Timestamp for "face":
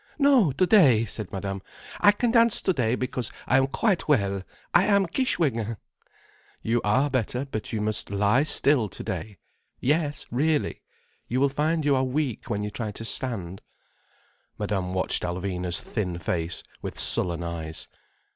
16.17-16.63